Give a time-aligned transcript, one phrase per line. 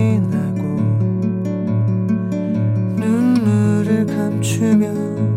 [0.00, 0.62] 지나고
[2.96, 5.29] 눈물을 감추며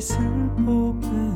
[0.00, 1.27] simple.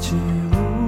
[0.00, 0.79] 起舞